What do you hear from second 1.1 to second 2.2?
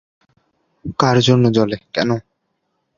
জন্য জ্বলে, কেন?